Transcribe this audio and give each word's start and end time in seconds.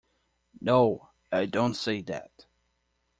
No, 0.59 1.09
I 1.31 1.45
don't 1.45 1.75
say 1.75 2.01
that. 2.01 2.47